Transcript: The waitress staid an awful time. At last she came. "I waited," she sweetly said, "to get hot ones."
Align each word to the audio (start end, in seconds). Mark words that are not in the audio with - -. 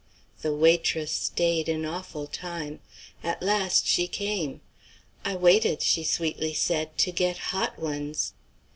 The 0.41 0.51
waitress 0.51 1.11
staid 1.11 1.69
an 1.69 1.85
awful 1.85 2.25
time. 2.25 2.79
At 3.21 3.43
last 3.43 3.85
she 3.85 4.07
came. 4.07 4.61
"I 5.23 5.35
waited," 5.35 5.83
she 5.83 6.03
sweetly 6.03 6.55
said, 6.55 6.97
"to 6.97 7.11
get 7.11 7.37
hot 7.53 7.77
ones." 7.77 8.33